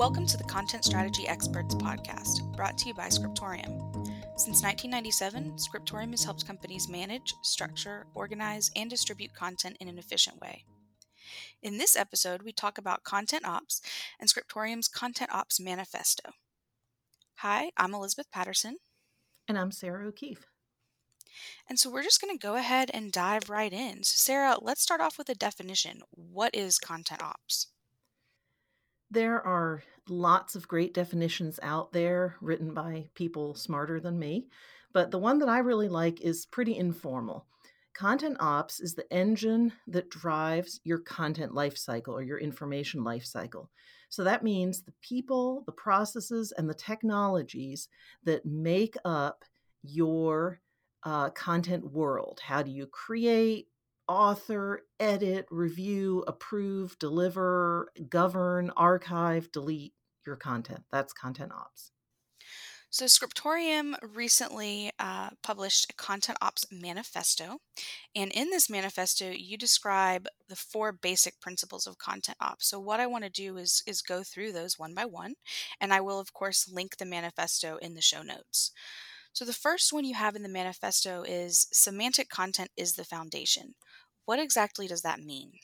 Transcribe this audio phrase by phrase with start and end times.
[0.00, 3.92] Welcome to the Content Strategy Experts podcast, brought to you by Scriptorium.
[4.38, 10.40] Since 1997, Scriptorium has helped companies manage, structure, organize, and distribute content in an efficient
[10.40, 10.64] way.
[11.62, 13.82] In this episode, we talk about content ops
[14.18, 16.30] and Scriptorium's Content Ops Manifesto.
[17.40, 18.78] Hi, I'm Elizabeth Patterson.
[19.48, 20.46] And I'm Sarah O'Keefe.
[21.68, 24.02] And so we're just going to go ahead and dive right in.
[24.04, 26.00] So, Sarah, let's start off with a definition.
[26.10, 27.66] What is content ops?
[29.10, 34.46] There are lots of great definitions out there written by people smarter than me,
[34.92, 37.46] but the one that I really like is pretty informal.
[37.92, 43.66] Content ops is the engine that drives your content lifecycle or your information lifecycle.
[44.10, 47.88] So that means the people, the processes, and the technologies
[48.24, 49.44] that make up
[49.82, 50.60] your
[51.02, 52.40] uh, content world.
[52.44, 53.66] How do you create,
[54.10, 59.94] author, edit, review, approve, deliver, govern, archive, delete
[60.26, 60.82] your content?
[60.90, 61.92] That's content ops.
[62.92, 67.58] So, Scriptorium recently uh, published a Content Ops Manifesto.
[68.16, 72.66] And in this manifesto, you describe the four basic principles of Content Ops.
[72.66, 75.34] So, what I want to do is, is go through those one by one.
[75.80, 78.72] And I will, of course, link the manifesto in the show notes.
[79.32, 83.76] So, the first one you have in the manifesto is semantic content is the foundation.
[84.30, 85.54] What exactly does that mean?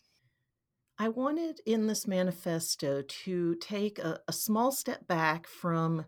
[0.99, 6.07] I wanted in this manifesto to take a, a small step back from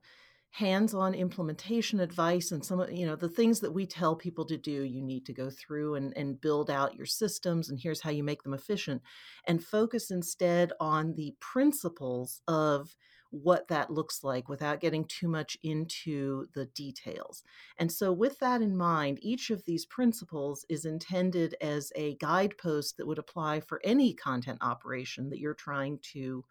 [0.50, 4.56] hands-on implementation advice and some of you know the things that we tell people to
[4.56, 8.10] do you need to go through and, and build out your systems and here's how
[8.10, 9.02] you make them efficient
[9.46, 12.96] and focus instead on the principles of
[13.30, 17.42] what that looks like without getting too much into the details.
[17.78, 22.96] And so, with that in mind, each of these principles is intended as a guidepost
[22.96, 26.44] that would apply for any content operation that you're trying to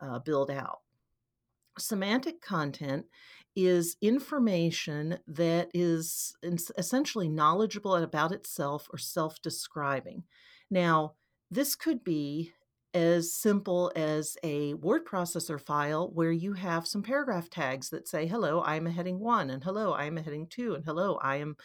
[0.00, 0.80] uh, build out.
[1.78, 3.06] Semantic content
[3.54, 6.36] is information that is
[6.76, 10.24] essentially knowledgeable about itself or self describing.
[10.70, 11.14] Now,
[11.50, 12.52] this could be
[12.98, 18.26] as simple as a word processor file where you have some paragraph tags that say,
[18.26, 21.56] hello, I'm a heading one, and hello, I'm a heading two, and hello, I am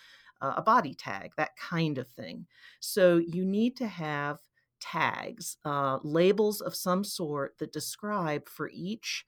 [0.41, 2.45] a body tag, that kind of thing.
[2.81, 4.37] So you need to have
[4.79, 9.25] tags, uh, labels of some sort that describe for each,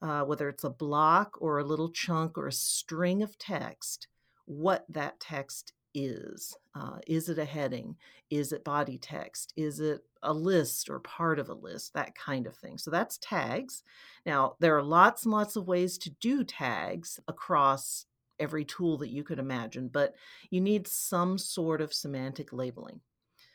[0.00, 4.06] uh, whether it's a block or a little chunk or a string of text,
[4.44, 6.56] what that text is.
[6.74, 7.96] Uh, is it a heading?
[8.30, 9.52] Is it body text?
[9.56, 11.94] Is it a list or part of a list?
[11.94, 12.78] That kind of thing.
[12.78, 13.82] So that's tags.
[14.26, 18.06] Now, there are lots and lots of ways to do tags across
[18.38, 20.14] every tool that you could imagine, but
[20.50, 23.00] you need some sort of semantic labeling.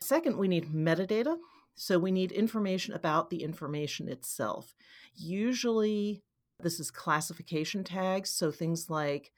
[0.01, 1.37] Second, we need metadata.
[1.75, 4.75] So we need information about the information itself.
[5.15, 6.21] Usually,
[6.59, 8.29] this is classification tags.
[8.29, 9.31] So things like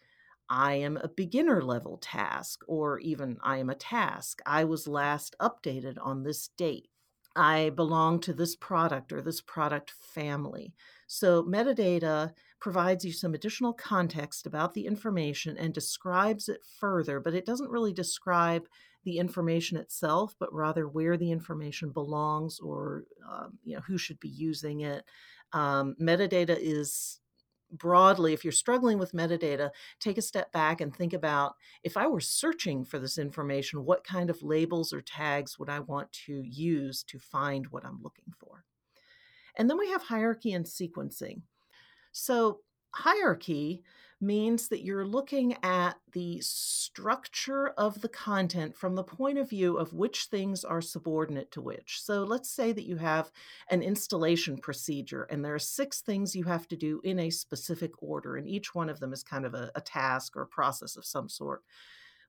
[0.50, 4.42] I am a beginner level task, or even I am a task.
[4.46, 6.90] I was last updated on this date.
[7.36, 10.74] I belong to this product or this product family.
[11.08, 17.34] So, metadata provides you some additional context about the information and describes it further, but
[17.34, 18.68] it doesn't really describe
[19.04, 24.20] the information itself, but rather where the information belongs or um, you know who should
[24.20, 25.04] be using it.
[25.54, 27.20] Um, metadata is
[27.78, 29.70] broadly, if you're struggling with metadata,
[30.00, 34.04] take a step back and think about if I were searching for this information, what
[34.04, 38.34] kind of labels or tags would I want to use to find what I'm looking
[38.40, 38.66] for?
[39.58, 41.42] And then we have hierarchy and sequencing.
[42.12, 42.62] So,
[42.94, 43.84] hierarchy
[44.22, 49.78] means that you're looking at the structure of the content from the point of view
[49.78, 52.02] of which things are subordinate to which.
[52.02, 53.32] So let's say that you have
[53.70, 57.92] an installation procedure and there are six things you have to do in a specific
[58.02, 60.96] order, and each one of them is kind of a, a task or a process
[60.96, 61.64] of some sort.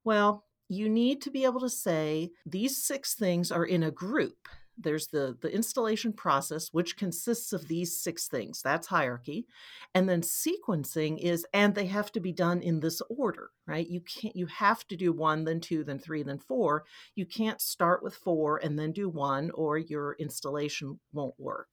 [0.04, 4.48] Well, you need to be able to say these six things are in a group
[4.78, 9.46] there's the the installation process which consists of these six things that's hierarchy
[9.94, 13.88] and then sequencing is and they have to be done in this order right?
[13.88, 16.84] You can't you have to do one then two then three then four.
[17.14, 21.68] You can't start with four and then do one or your installation won't work.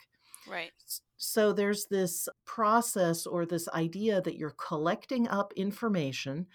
[0.48, 0.72] Right.
[1.18, 6.48] So there's this process or this idea that you're collecting up information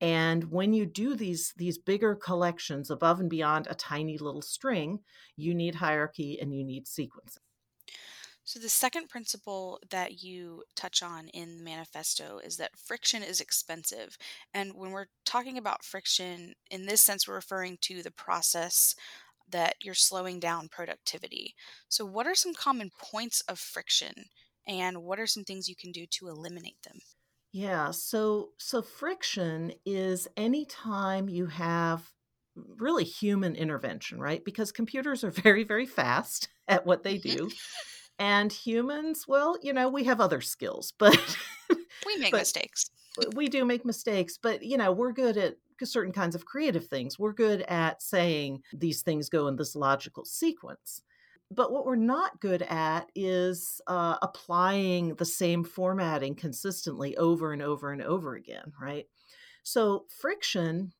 [0.00, 5.00] and when you do these these bigger collections above and beyond a tiny little string,
[5.36, 7.38] you need hierarchy and you need sequencing.
[8.44, 13.40] So, the second principle that you touch on in the manifesto is that friction is
[13.42, 14.16] expensive.
[14.54, 18.94] And when we're talking about friction, in this sense, we're referring to the process
[19.48, 21.56] that you're slowing down productivity.
[21.88, 24.26] So, what are some common points of friction
[24.66, 27.00] And what are some things you can do to eliminate them?
[27.58, 32.12] Yeah, so so friction is anytime you have
[32.54, 34.44] really human intervention, right?
[34.44, 37.54] Because computers are very, very fast at what they hmm do.
[38.18, 41.38] And humans, well, you know, we have other skills, but
[42.06, 42.90] We make but mistakes.
[43.34, 47.18] we do make mistakes, but you know, we're good at certain kinds of creative things.
[47.18, 51.02] We're good at saying these things go in this logical sequence.
[51.50, 57.62] But what we're not good at is uh, applying the same formatting consistently over and
[57.62, 59.06] over and over again, right?
[59.62, 60.92] So, friction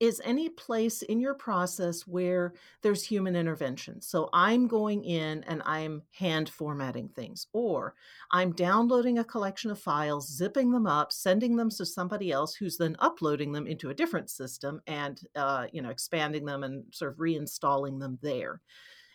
[0.00, 2.52] is any place in your process where
[2.82, 4.00] there's human intervention.
[4.00, 7.94] So I'm going in and I'm hand formatting things, or
[8.32, 12.76] I'm downloading a collection of files, zipping them up, sending them to somebody else who's
[12.76, 17.12] then uploading them into a different system and uh, you know expanding them and sort
[17.12, 18.60] of reinstalling them there.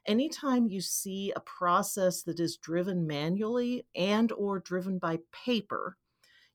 [0.06, 5.98] Anytime you see a process that is driven manually and or driven by paper,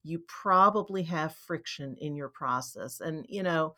[0.03, 3.01] you probably have friction in your process.
[3.01, 3.75] And you know,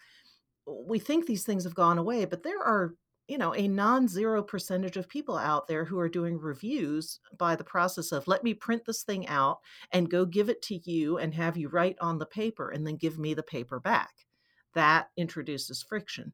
[0.66, 2.94] we think these things have gone away, but there are,
[3.28, 7.56] you know, a non zero percentage of people out there who are doing reviews by
[7.56, 9.60] the process of let me print this thing out
[9.92, 12.96] and go give it to you and have you write on the paper and then
[12.96, 14.10] give me the paper back.
[14.74, 16.32] That introduces friction.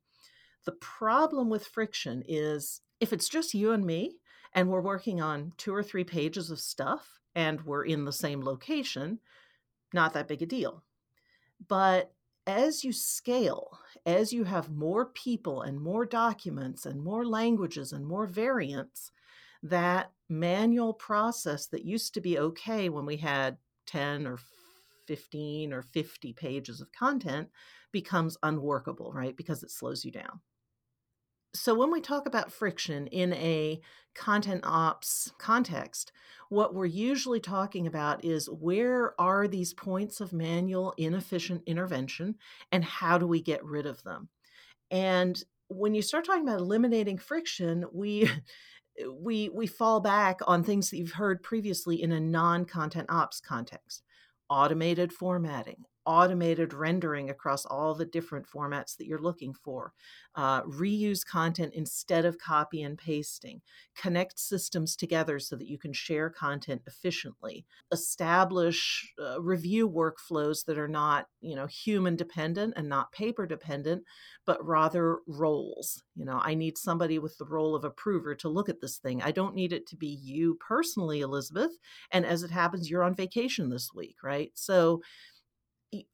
[0.64, 4.14] The problem with friction is if it's just you and me
[4.54, 8.40] and we're working on two or three pages of stuff and we're in the same
[8.40, 9.18] location,
[9.92, 10.84] not that big a deal.
[11.66, 12.12] But
[12.46, 13.76] as you scale,
[14.06, 19.10] as you have more people and more documents and more languages and more variants,
[19.64, 23.56] that manual process that used to be okay when we had
[23.86, 24.38] 10 or
[25.08, 27.48] 15 or 50 pages of content
[27.90, 29.36] becomes unworkable, right?
[29.36, 30.40] Because it slows you down
[31.62, 33.80] so when we talk about friction in a
[34.14, 36.12] content ops context
[36.52, 42.34] what we're usually talking about is where are these points of manual inefficient intervention
[42.70, 44.28] and how do we get rid of them?
[44.90, 48.28] And when you start talking about eliminating friction we
[49.22, 54.02] we we fall back on things that you've heard previously in a non-content ops context.
[54.50, 59.92] Automated formatting automated rendering across all the different formats that you're looking for,
[60.34, 63.60] uh, reuse content instead of copy and pasting,
[63.96, 70.78] connect systems together so that you can share content efficiently, establish uh, review workflows that
[70.78, 74.02] are not, you know, human dependent and not paper dependent,
[74.46, 76.02] but rather roles.
[76.16, 79.22] You know, I need somebody with the role of approver to look at this thing.
[79.22, 81.72] I don't need it to be you personally, Elizabeth.
[82.10, 84.50] And as it happens, you're on vacation this week, right?
[84.54, 85.02] So,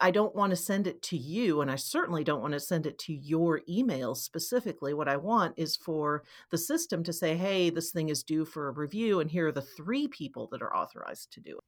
[0.01, 2.85] I don't want to send it to you, and I certainly don't want to send
[2.87, 4.93] it to your email specifically.
[4.93, 8.69] What I want is for the system to say, hey, this thing is due for
[8.69, 11.65] a review, and here are the three people that are authorized to do it.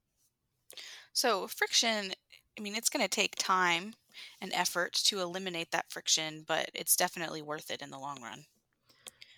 [1.12, 2.12] So, friction,
[2.58, 3.94] I mean, it's going to take time
[4.40, 8.46] and effort to eliminate that friction, but it's definitely worth it in the long run.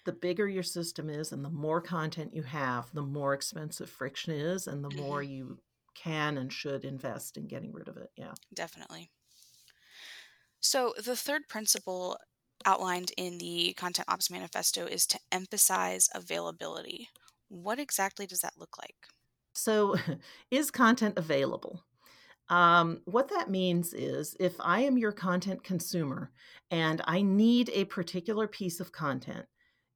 [0.05, 4.33] The bigger your system is and the more content you have, the more expensive friction
[4.33, 5.61] is, and the more hmm you
[5.95, 8.11] can and should invest in getting rid of it.
[8.17, 8.33] Yeah.
[8.55, 9.11] Definitely.
[10.61, 12.17] So, the third principle
[12.65, 17.09] outlined in the Content Ops Manifesto is to emphasize availability.
[17.49, 18.95] What exactly does that look like?
[19.55, 19.97] So,
[20.51, 21.85] is content available?
[22.49, 26.31] Um, what that means is if I am your content consumer
[26.71, 29.47] and I need a particular piece of content,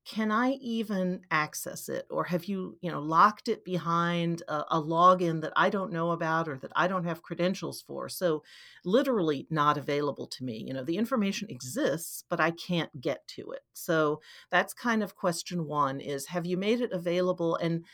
[0.07, 2.07] can I even access it?
[2.11, 6.13] Or have you, you know, locked it behind a, a login that I don't know
[6.13, 8.09] about or that I don't have credentials for?
[8.09, 8.45] So
[8.85, 10.63] literally not available to me.
[10.65, 13.63] You know, the information exists, but I can't get to it.
[13.73, 14.21] So
[14.51, 17.57] that's kind of question one is have you made it available?
[17.57, 17.85] And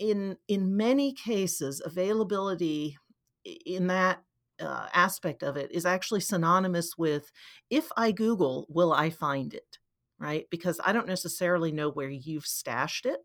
[0.00, 2.98] in in many cases, availability
[3.44, 4.24] in that
[4.60, 7.30] uh, aspect of it is actually synonymous with
[7.70, 9.78] if I Google, will I find it?
[10.22, 10.46] Right?
[10.50, 13.18] Because I don't necessarily know where you've stashed it,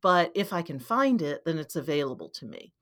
[0.00, 2.72] but if I can find it, then it's available to me.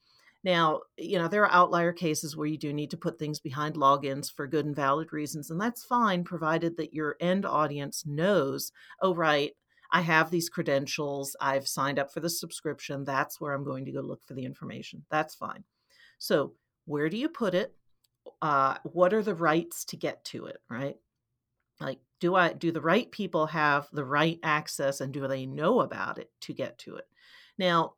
[0.45, 3.75] Now, you know, there are outlier cases where you do need to put things behind
[3.75, 8.71] logins for good and valid reasons, and that's fine, provided that your end audience knows,
[9.03, 9.51] oh, right,
[9.91, 13.93] I have these credentials, I've signed up for the subscription, that's where I'm going to
[13.93, 15.05] go look for the information.
[15.11, 15.65] That's fine.
[16.19, 16.53] So,
[16.85, 17.75] where do you put it?
[18.41, 20.97] Uh, what are the rights to get to it, right?
[21.81, 25.81] Like, do I do the right people have the right access and do they know
[25.81, 27.07] about it to get to it?
[27.59, 27.95] Now,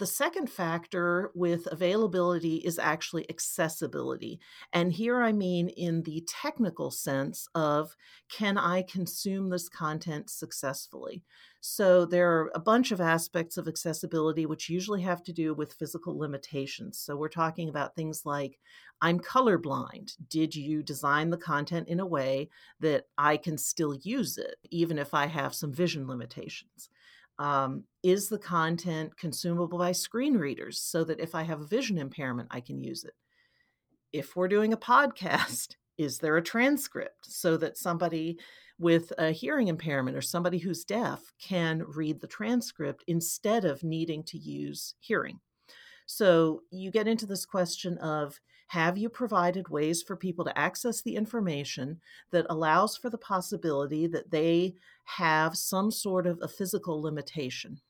[0.00, 4.40] The second factor with availability is actually accessibility.
[4.72, 7.94] And here I mean in the technical sense of
[8.30, 11.22] can I consume this content successfully?
[11.60, 15.74] So there are a bunch of aspects of accessibility which usually have to do with
[15.74, 16.98] physical limitations.
[16.98, 18.58] So we're talking about things like
[19.02, 20.16] I'm colorblind.
[20.30, 22.48] Did you design the content in a way
[22.80, 26.88] that I can still use it, even if I have some vision limitations?
[27.40, 31.96] Um, is the content consumable by screen readers so that if I have a vision
[31.96, 33.14] impairment, I can use it?
[34.12, 38.38] If we're doing a podcast, is there a transcript so that somebody
[38.78, 44.22] with a hearing impairment or somebody who's deaf can read the transcript instead of needing
[44.24, 45.40] to use hearing?
[46.04, 48.38] So you get into this question of
[48.70, 52.00] have you provided ways for people to access the information
[52.30, 57.80] that allows for the possibility that they have some sort of a physical limitation?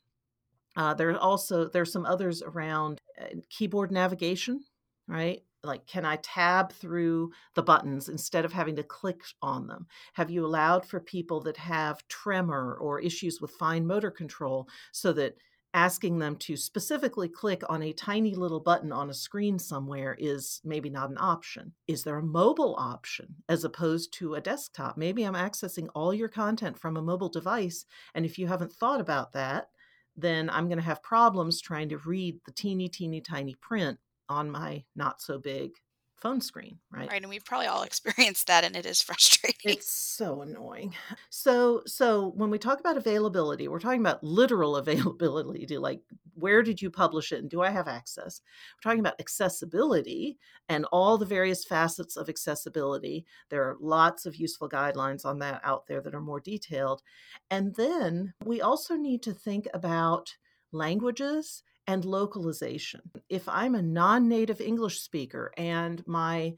[0.75, 4.64] Uh, there are also there's some others around uh, keyboard navigation,
[5.06, 5.42] right?
[5.62, 9.87] Like, can I tab through the buttons instead of having to click on them?
[10.14, 15.12] Have you allowed for people that have tremor or issues with fine motor control so
[15.12, 15.37] that
[15.72, 20.60] asking them to specifically click on a tiny little button on a screen somewhere is
[20.64, 21.72] maybe not an option.
[21.86, 24.96] Is there a mobile option as opposed to a desktop?
[24.96, 27.84] Maybe I'm accessing all your content from a mobile device.
[28.14, 29.68] And if you haven't thought about that,
[30.16, 33.98] then I'm going to have problems trying to read the teeny, teeny, tiny print
[34.28, 35.72] on my not so big
[36.20, 37.08] phone screen, right?
[37.08, 39.72] Right, and we've probably all experienced that and it is frustrating.
[39.72, 40.94] It's so annoying.
[41.30, 46.00] So so when we talk about availability, we're talking about literal availability to like
[46.34, 48.40] where did you publish it and do I have access?
[48.76, 53.26] We're talking about accessibility and all the various facets of accessibility.
[53.50, 57.02] There are lots of useful guidelines on that out there that are more detailed.
[57.50, 60.36] And then we also need to think about
[60.72, 63.00] languages and localization.
[63.28, 66.54] If I'm a non native English speaker and my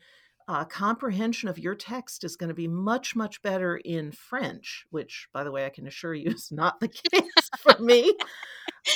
[0.48, 5.28] uh, comprehension of your text is going to be much, much better in French, which,
[5.32, 8.14] by the way, I can assure you is not the case for me.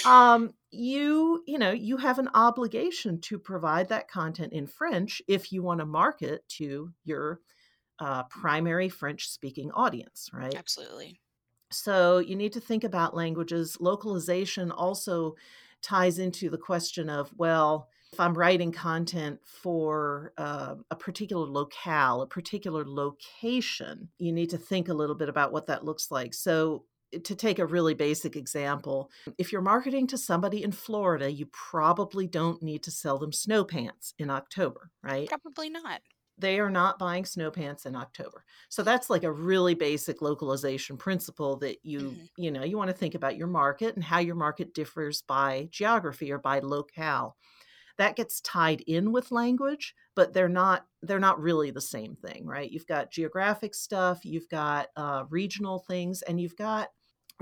[0.05, 5.53] Um, you, you know, you have an obligation to provide that content in French if
[5.53, 7.41] you want to market to your
[7.99, 10.55] uh, primary French speaking audience, right?
[10.55, 11.21] Absolutely.
[11.71, 13.77] So you need to think about languages.
[13.81, 15.35] Localization also
[15.87, 22.23] ties into the question of, well, if I'm writing content for uh, a particular locale,
[22.23, 26.35] a particular location, you need to think a little bit about what that looks like.
[26.35, 31.31] So, eh, to take a really basic example, if you're marketing to somebody in Florida,
[31.31, 35.29] you probably don't need to sell them snow pants in October, right?
[35.29, 36.01] Probably not
[36.39, 38.45] they are not buying snow pants in October.
[38.69, 42.25] So that's like a really basic localization principle that you, mm-hmm.
[42.37, 45.69] you know, you want to think about your market and how your market differs by
[45.71, 47.37] geography or by locale.
[47.99, 52.45] That gets tied in with language, but they're not they're not really the same thing,
[52.45, 52.71] right?
[52.71, 56.89] You've got geographic stuff, you've got uh, regional things, and you've got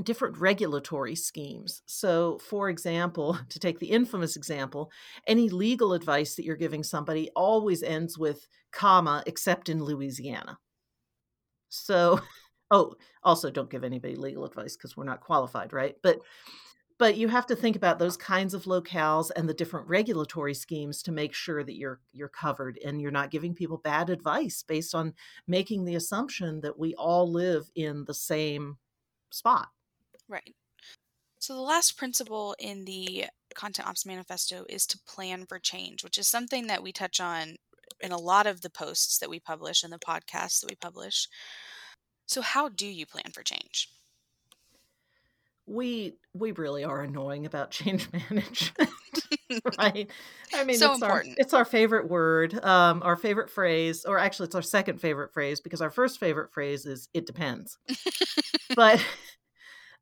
[0.03, 1.83] different regulatory schemes.
[1.87, 4.91] So, for example, to take the infamous example,
[5.27, 10.59] any legal advice that you're giving somebody always ends with comma except in Louisiana.
[11.69, 12.21] So,
[12.71, 15.97] oh, also don't give anybody legal advice because we're not qualified, right?
[16.03, 16.21] But
[16.97, 21.03] but you have to think about those kinds of locales and the different regulatory schemes
[21.03, 24.95] to make sure that you're you're covered and you're not giving people bad advice based
[24.95, 25.13] on
[25.49, 28.79] making the assumption that we all live in the same
[29.31, 29.69] spot.
[30.29, 30.55] Right.
[31.39, 36.19] So the last principle in the Content Ops Manifesto is to plan for change, which
[36.19, 37.57] is something that we touch on
[38.01, 41.29] in a lot of the posts that we publish and the podcasts that we publish.
[42.27, 43.91] So how do you plan for change?
[45.67, 49.23] We we really are annoying about change management.
[49.79, 50.11] right?
[50.55, 51.39] I mean, so it's important.
[51.39, 55.33] Our, it's our favorite word, um, our favorite phrase, or actually, it's our second favorite
[55.33, 57.79] phrase because our first favorite phrase is "it depends."
[58.77, 59.05] but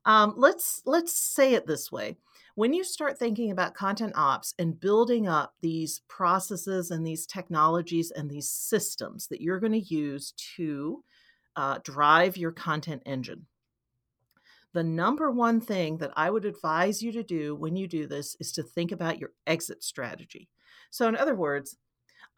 [0.04, 2.16] um, let's let's say it this way:
[2.54, 8.11] when you start thinking about content ops and building up these processes and these technologies
[8.11, 11.02] and these systems that you're going to use to
[11.56, 13.47] uh, drive your content engine,
[14.73, 18.37] the number one thing that I would advise you to do when you do this
[18.40, 20.49] is to think about your exit strategy.
[20.90, 21.76] So, in other words,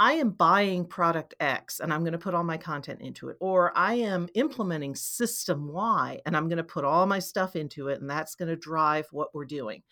[0.01, 3.37] I am buying product X and I'm going to put all my content into it,
[3.41, 7.89] or I am implementing system Y and I'm going to put all my stuff into
[7.89, 9.83] it, and that's going to drive what we're doing.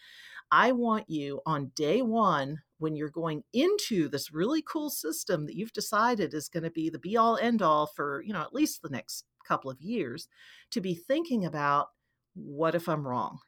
[0.50, 5.54] I want you on day one, when you're going into this really cool system that
[5.54, 8.52] you've decided is going to be the be all end all for, you know, at
[8.52, 10.28] least the next couple of years,
[10.72, 11.88] to be thinking about
[12.34, 13.38] what if I'm wrong?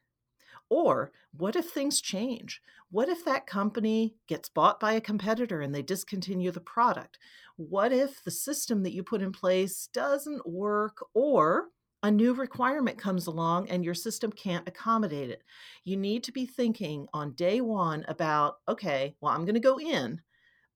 [0.70, 2.60] Or what if things change?
[2.90, 7.18] What if that company gets bought by a competitor and they discontinue the product?
[7.56, 11.68] What if the system that you put in place doesn't work or
[12.02, 15.42] a new requirement comes along and your system can't accommodate it?
[15.84, 19.78] You need to be thinking on day one about, okay, well, I'm going to go
[19.78, 20.20] in,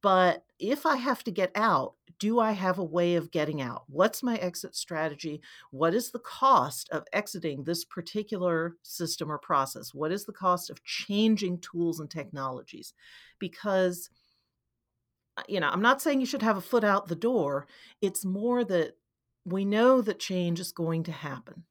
[0.03, 3.85] but if I have to get out, do I have a way of getting out?
[3.87, 5.41] What's my exit strategy?
[5.71, 9.95] What is the cost of exiting this particular system or process?
[9.95, 12.93] What is the cost of changing tools and technologies?
[13.39, 14.11] Because,
[15.37, 17.67] uh, you know, I'm not saying you should have a foot out the door.
[18.01, 18.97] It's more that
[19.45, 21.65] we know that change is going to happen.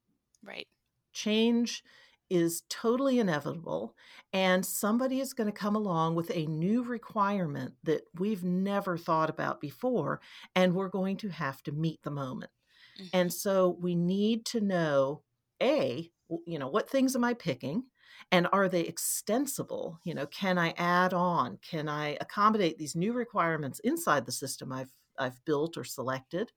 [0.43, 0.67] Right.
[1.11, 1.83] Change
[2.29, 3.95] is totally inevitable
[4.33, 9.29] and somebody is going to come along with a new requirement that we've never thought
[9.29, 10.19] about before
[10.55, 12.51] and we're going to have to meet the moment.
[12.99, 13.07] Mm-hmm.
[13.13, 15.21] and so we need to know
[15.61, 16.11] a
[16.45, 17.83] you know what things am i picking
[18.31, 19.99] and are they extensible?
[20.03, 21.59] You know can i add on?
[21.61, 26.51] Can i accommodate these new requirements inside the system i've i've built or selected?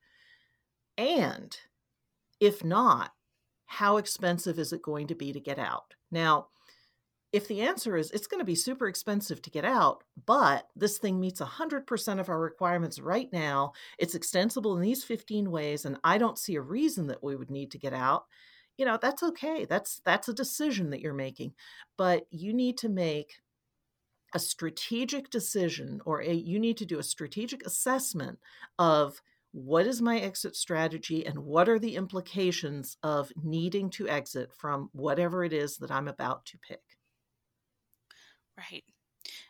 [0.99, 1.57] And
[2.41, 3.13] if not
[3.71, 5.95] how expensive is it going to be to get out?
[6.11, 6.49] Now,
[7.33, 10.99] if the answer is it's going to be super expensive to get out, but this
[10.99, 15.99] thing meets 100% of our requirements right now, it's extensible in these 15 ways, and
[16.03, 18.25] I don't see a reason that we would need to get out,
[18.77, 19.67] you know, that's okay.
[19.67, 21.53] That's that's a decision that you're making.
[21.97, 23.35] But you need to make
[24.35, 28.41] a strategic decision or a you need to do a strategic assessment
[28.81, 34.53] of what is my exit strategy and what are the implications of needing to exit
[34.55, 36.83] from whatever it is that I'm about to pick?
[38.57, 38.85] Right.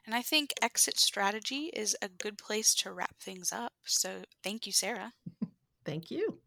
[0.07, 3.73] And I think exit strategy is a good place to wrap things up.
[3.85, 5.13] So thank you, Sarah.
[5.85, 6.39] Thank you.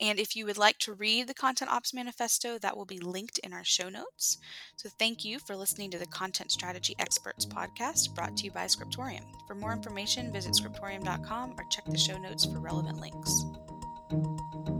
[0.00, 3.38] And if you would like to read the Content Ops Manifesto, that will be linked
[3.38, 4.38] in our show notes.
[4.76, 8.66] So thank you for listening to the Content Strategy Experts podcast brought to you by
[8.66, 9.24] Scriptorium.
[9.46, 14.75] For more information, visit scriptorium.com or check the show notes for relevant links.